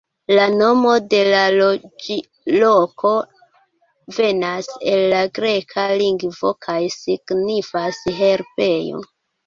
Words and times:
La 0.37 0.45
nomo 0.53 0.93
de 1.11 1.19
la 1.27 1.41
loĝloko 1.55 3.13
venas 4.19 4.73
el 4.95 5.05
la 5.15 5.23
greka 5.39 5.87
lingvo 6.03 6.55
kaj 6.69 6.83
signifas 6.99 8.05
"herbejo". 8.23 9.09